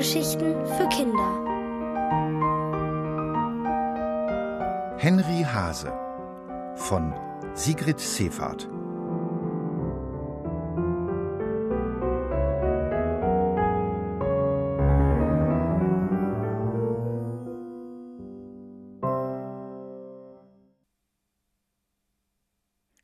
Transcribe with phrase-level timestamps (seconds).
[0.00, 1.30] Hörgeschichten für Kinder.
[4.96, 5.92] Henry Hase
[6.74, 7.12] von
[7.52, 8.66] Sigrid Seefahrt.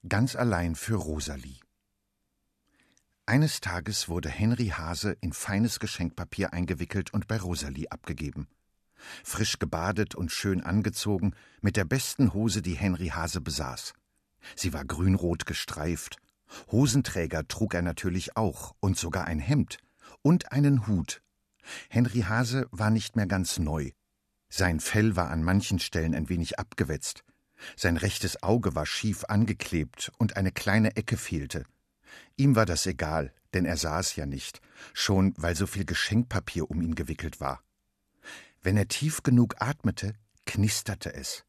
[0.08, 1.65] Ganz allein für Rosalie.
[3.28, 8.46] Eines Tages wurde Henry Hase in feines Geschenkpapier eingewickelt und bei Rosalie abgegeben.
[9.24, 13.94] Frisch gebadet und schön angezogen, mit der besten Hose, die Henry Hase besaß.
[14.54, 16.18] Sie war grünrot gestreift.
[16.70, 19.78] Hosenträger trug er natürlich auch und sogar ein Hemd
[20.22, 21.20] und einen Hut.
[21.90, 23.90] Henry Hase war nicht mehr ganz neu.
[24.48, 27.24] Sein Fell war an manchen Stellen ein wenig abgewetzt.
[27.74, 31.64] Sein rechtes Auge war schief angeklebt und eine kleine Ecke fehlte.
[32.36, 34.60] Ihm war das egal, denn er sah es ja nicht,
[34.92, 37.62] schon weil so viel Geschenkpapier um ihn gewickelt war.
[38.62, 41.44] Wenn er tief genug atmete, knisterte es.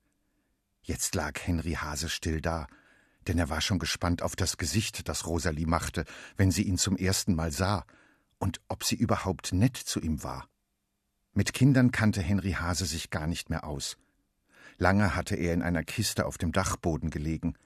[0.82, 2.68] Jetzt lag Henry Hase still da,
[3.28, 6.06] denn er war schon gespannt auf das Gesicht, das Rosalie machte,
[6.38, 7.86] wenn sie ihn zum ersten Mal sah,
[8.40, 10.48] und ob sie überhaupt nett zu ihm war.
[11.34, 13.98] Mit Kindern kannte Henry Hase sich gar nicht mehr aus.
[14.78, 17.58] Lange hatte er in einer Kiste auf dem Dachboden gelegen,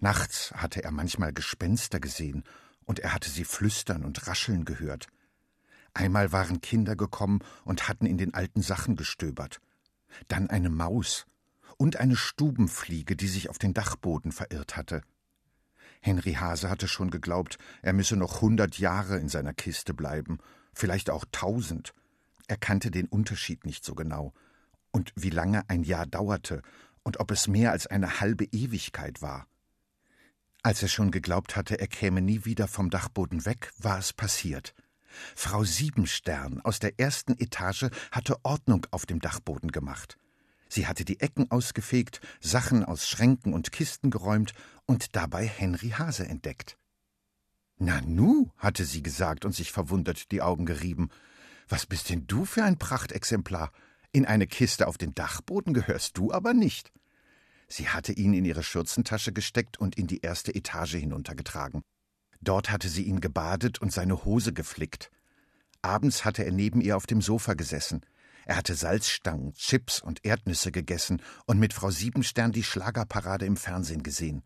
[0.00, 2.44] Nachts hatte er manchmal Gespenster gesehen,
[2.84, 5.06] und er hatte sie flüstern und rascheln gehört.
[5.94, 9.60] Einmal waren Kinder gekommen und hatten in den alten Sachen gestöbert.
[10.28, 11.26] Dann eine Maus
[11.76, 15.02] und eine Stubenfliege, die sich auf den Dachboden verirrt hatte.
[16.00, 20.38] Henry Hase hatte schon geglaubt, er müsse noch hundert Jahre in seiner Kiste bleiben,
[20.74, 21.94] vielleicht auch tausend.
[22.46, 24.34] Er kannte den Unterschied nicht so genau.
[24.90, 26.60] Und wie lange ein Jahr dauerte
[27.02, 29.46] und ob es mehr als eine halbe Ewigkeit war.
[30.64, 34.72] Als er schon geglaubt hatte, er käme nie wieder vom Dachboden weg, war es passiert.
[35.36, 40.16] Frau Siebenstern aus der ersten Etage hatte Ordnung auf dem Dachboden gemacht.
[40.70, 44.54] Sie hatte die Ecken ausgefegt, Sachen aus Schränken und Kisten geräumt
[44.86, 46.78] und dabei Henry Hase entdeckt.
[47.76, 51.10] Nanu, hatte sie gesagt und sich verwundert die Augen gerieben.
[51.68, 53.70] Was bist denn du für ein Prachtexemplar?
[54.12, 56.90] In eine Kiste auf den Dachboden gehörst du aber nicht.
[57.68, 61.82] Sie hatte ihn in ihre Schürzentasche gesteckt und in die erste Etage hinuntergetragen.
[62.40, 65.10] Dort hatte sie ihn gebadet und seine Hose geflickt.
[65.82, 68.02] Abends hatte er neben ihr auf dem Sofa gesessen.
[68.46, 74.02] Er hatte Salzstangen, Chips und Erdnüsse gegessen und mit Frau Siebenstern die Schlagerparade im Fernsehen
[74.02, 74.42] gesehen.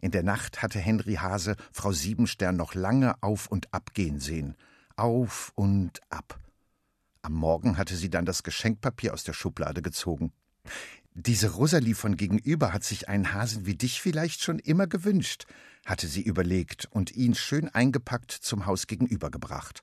[0.00, 4.56] In der Nacht hatte Henry Hase Frau Siebenstern noch lange auf und ab gehen sehen.
[4.96, 6.38] Auf und ab.
[7.22, 10.32] Am Morgen hatte sie dann das Geschenkpapier aus der Schublade gezogen.
[11.20, 15.46] Diese Rosalie von gegenüber hat sich einen Hasen wie dich vielleicht schon immer gewünscht,
[15.84, 19.82] hatte sie überlegt und ihn schön eingepackt zum Haus gegenüber gebracht.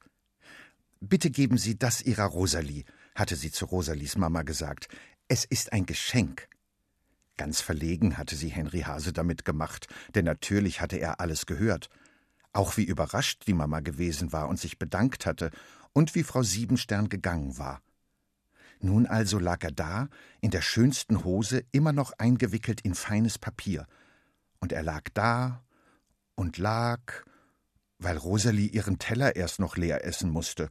[1.02, 2.86] Bitte geben Sie das Ihrer Rosalie,
[3.16, 4.88] hatte sie zu Rosalies Mama gesagt.
[5.28, 6.48] Es ist ein Geschenk.
[7.36, 11.90] Ganz verlegen hatte sie Henry Hase damit gemacht, denn natürlich hatte er alles gehört.
[12.54, 15.52] Auch wie überrascht die Mama gewesen war und sich bedankt hatte
[15.92, 17.82] und wie Frau Siebenstern gegangen war.
[18.80, 20.10] Nun also lag er da,
[20.42, 23.88] in der schönsten Hose, immer noch eingewickelt in feines Papier.
[24.60, 25.64] Und er lag da
[26.36, 27.00] und lag,
[27.98, 30.70] weil Rosalie ihren Teller erst noch leer essen musste.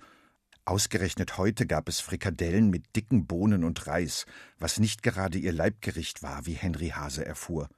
[0.67, 4.25] Ausgerechnet heute gab es Frikadellen mit dicken Bohnen und Reis,
[4.59, 7.69] was nicht gerade ihr Leibgericht war, wie Henry Hase erfuhr.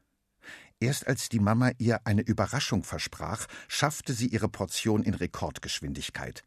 [0.78, 6.44] Erst als die Mama ihr eine Überraschung versprach, schaffte sie ihre Portion in Rekordgeschwindigkeit.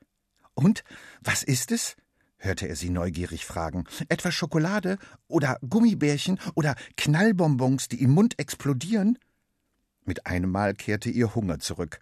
[0.54, 0.84] Und
[1.22, 1.96] was ist es?
[2.40, 3.86] Hörte er sie neugierig fragen.
[4.08, 9.20] Etwa Schokolade oder Gummibärchen oder Knallbonbons, die im Mund explodieren?
[10.06, 12.00] Mit einem Mal kehrte ihr Hunger zurück.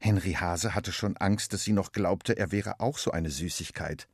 [0.00, 4.08] Henry Hase hatte schon Angst, dass sie noch glaubte, er wäre auch so eine Süßigkeit.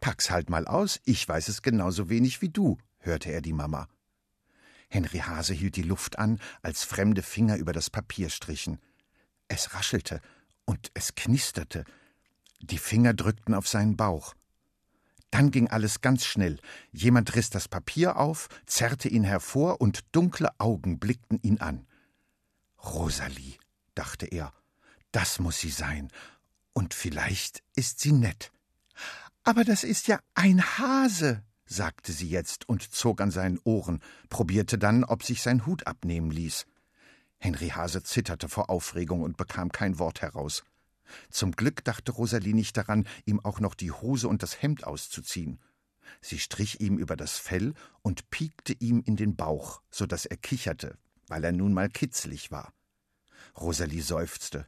[0.00, 3.88] Pack's halt mal aus, ich weiß es genauso wenig wie du, hörte er die Mama.
[4.88, 8.78] Henry Hase hielt die Luft an, als fremde Finger über das Papier strichen.
[9.46, 10.20] Es raschelte
[10.64, 11.84] und es knisterte.
[12.60, 14.34] Die Finger drückten auf seinen Bauch.
[15.30, 16.58] Dann ging alles ganz schnell.
[16.90, 21.86] Jemand riss das Papier auf, zerrte ihn hervor, und dunkle Augen blickten ihn an.
[22.82, 23.58] Rosalie,
[23.94, 24.52] dachte er,
[25.12, 26.10] das muss sie sein,
[26.72, 28.52] und vielleicht ist sie nett.
[29.44, 34.78] Aber das ist ja ein Hase, sagte sie jetzt und zog an seinen Ohren, probierte
[34.78, 36.66] dann, ob sich sein Hut abnehmen ließ.
[37.38, 40.64] Henry Hase zitterte vor Aufregung und bekam kein Wort heraus.
[41.30, 45.60] Zum Glück dachte Rosalie nicht daran, ihm auch noch die Hose und das Hemd auszuziehen.
[46.20, 50.36] Sie strich ihm über das Fell und piekte ihm in den Bauch, so dass er
[50.36, 50.96] kicherte,
[51.26, 52.72] weil er nun mal kitzlig war.
[53.58, 54.66] Rosalie seufzte.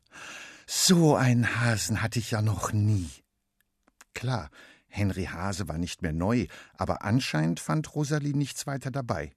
[0.67, 3.09] So einen Hasen hatte ich ja noch nie.
[4.15, 4.51] Klar,
[4.87, 9.33] Henry Hase war nicht mehr neu, aber anscheinend fand Rosalie nichts weiter dabei.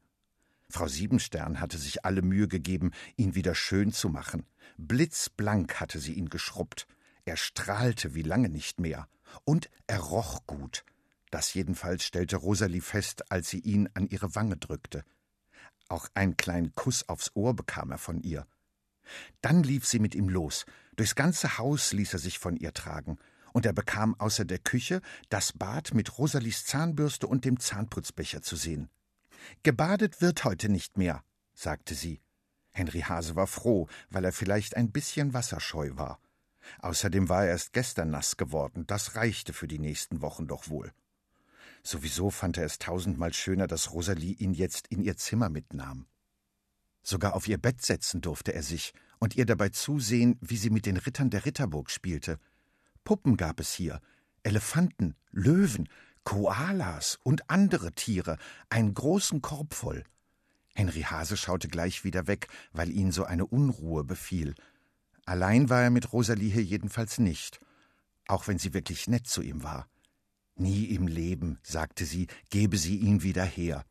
[0.74, 4.48] Frau Siebenstern hatte sich alle Mühe gegeben, ihn wieder schön zu machen.
[4.78, 6.88] Blitzblank hatte sie ihn geschrubbt.
[7.25, 9.08] Er strahlte wie lange nicht mehr.
[9.44, 10.84] Und er roch gut.
[11.30, 15.04] Das jedenfalls stellte Rosalie fest, als sie ihn an ihre Wange drückte.
[15.90, 18.48] Auch einen kleinen Kuss aufs Ohr bekam er von ihr.
[19.42, 20.66] Dann lief sie mit ihm los.
[20.96, 23.20] Durchs ganze Haus ließ er sich von ihr tragen
[23.52, 28.56] und er bekam außer der Küche das Bad mit Rosalies Zahnbürste und dem Zahnputzbecher zu
[28.56, 28.90] sehen.
[29.63, 31.24] Gebadet wird heute nicht mehr,
[31.54, 32.22] sagte sie.
[32.72, 36.19] Henry Hase war froh, weil er vielleicht ein bisschen wasserscheu war.
[36.80, 40.92] Außerdem war er erst gestern nass geworden, das reichte für die nächsten Wochen doch wohl.
[41.84, 46.07] Sowieso fand er es tausendmal schöner, dass Rosalie ihn jetzt in ihr Zimmer mitnahm.
[47.01, 50.86] Sogar auf ihr Bett setzen durfte er sich und ihr dabei zusehen, wie sie mit
[50.86, 52.39] den Rittern der Ritterburg spielte,
[53.04, 54.00] Puppen gab es hier,
[54.44, 55.89] Elefanten, Löwen,
[56.24, 58.38] Koalas und andere Tiere,
[58.70, 60.04] einen großen Korb voll.
[60.75, 64.56] Henry Hase schaute gleich wieder weg, weil ihn so eine Unruhe befiel.
[65.25, 67.60] Allein war er mit Rosalie hier jedenfalls nicht,
[68.28, 69.88] auch wenn sie wirklich nett zu ihm war.
[70.56, 73.86] Nie im Leben, sagte sie, gebe sie ihn wieder her.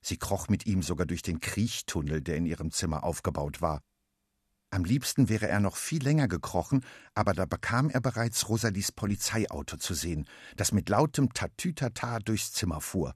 [0.00, 3.80] Sie kroch mit ihm sogar durch den Kriechtunnel, der in ihrem Zimmer aufgebaut war.
[4.74, 6.84] Am liebsten wäre er noch viel länger gekrochen,
[7.14, 10.26] aber da bekam er bereits Rosalies Polizeiauto zu sehen,
[10.56, 13.14] das mit lautem Tatütata durchs Zimmer fuhr.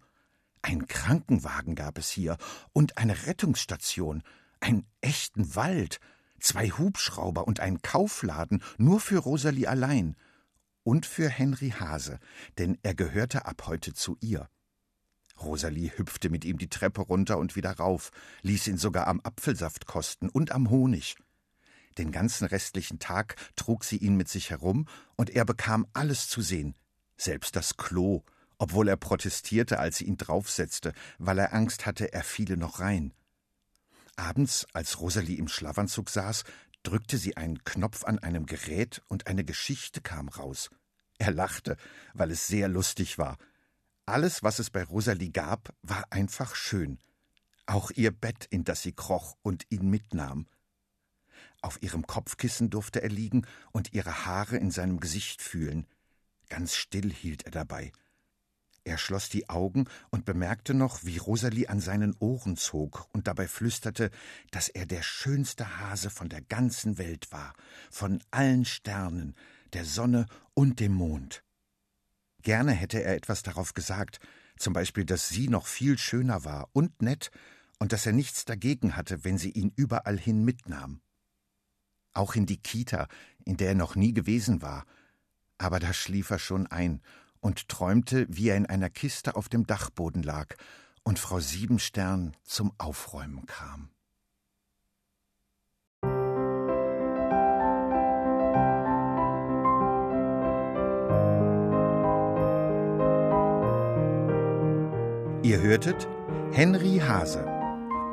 [0.62, 2.36] Ein Krankenwagen gab es hier
[2.72, 4.22] und eine Rettungsstation,
[4.60, 5.98] einen echten Wald,
[6.38, 10.14] zwei Hubschrauber und einen Kaufladen nur für Rosalie allein
[10.84, 12.20] und für Henry Hase,
[12.58, 14.48] denn er gehörte ab heute zu ihr.
[15.42, 18.10] Rosalie hüpfte mit ihm die Treppe runter und wieder rauf,
[18.42, 21.16] ließ ihn sogar am Apfelsaft kosten und am Honig.
[21.98, 24.86] Den ganzen restlichen Tag trug sie ihn mit sich herum,
[25.16, 26.74] und er bekam alles zu sehen,
[27.16, 28.22] selbst das Klo,
[28.58, 33.12] obwohl er protestierte, als sie ihn draufsetzte, weil er Angst hatte, er fiele noch rein.
[34.16, 36.44] Abends, als Rosalie im Schlafanzug saß,
[36.82, 40.70] drückte sie einen Knopf an einem Gerät und eine Geschichte kam raus.
[41.18, 41.76] Er lachte,
[42.14, 43.38] weil es sehr lustig war.
[44.06, 46.98] Alles, was es bei Rosalie gab, war einfach schön.
[47.66, 50.46] Auch ihr Bett, in das sie kroch und ihn mitnahm.
[51.60, 55.86] Auf ihrem Kopfkissen durfte er liegen und ihre Haare in seinem Gesicht fühlen.
[56.48, 57.92] Ganz still hielt er dabei.
[58.84, 63.46] Er schloss die Augen und bemerkte noch, wie Rosalie an seinen Ohren zog und dabei
[63.46, 64.10] flüsterte,
[64.50, 67.54] dass er der schönste Hase von der ganzen Welt war,
[67.90, 69.34] von allen Sternen,
[69.74, 71.44] der Sonne und dem Mond.
[72.42, 74.20] Gerne hätte er etwas darauf gesagt,
[74.56, 77.30] zum Beispiel, dass sie noch viel schöner war und nett
[77.78, 81.02] und dass er nichts dagegen hatte, wenn sie ihn überall hin mitnahm
[82.18, 83.08] auch in die Kita,
[83.44, 84.84] in der er noch nie gewesen war.
[85.56, 87.00] Aber da schlief er schon ein
[87.40, 90.54] und träumte, wie er in einer Kiste auf dem Dachboden lag
[91.04, 93.90] und Frau Siebenstern zum Aufräumen kam.
[105.42, 106.06] Ihr hörtet
[106.52, 107.44] Henry Hase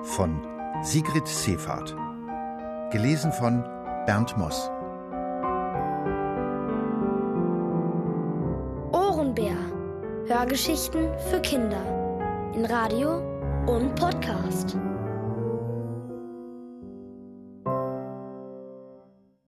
[0.04, 0.42] von
[0.84, 1.95] Sigrid Seefahrt.
[2.92, 3.74] Gelesen von
[4.06, 4.69] Bernd Moss.
[8.92, 9.56] Ohrenbär.
[10.28, 11.81] Hörgeschichten für Kinder.
[12.54, 13.18] In Radio
[13.68, 14.78] und Podcast.